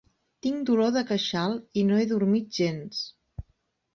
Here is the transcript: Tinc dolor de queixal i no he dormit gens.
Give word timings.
Tinc 0.45 0.61
dolor 0.69 0.93
de 0.95 1.01
queixal 1.09 1.53
i 1.81 1.85
no 1.89 1.99
he 2.03 2.07
dormit 2.13 2.49
gens. 2.61 3.03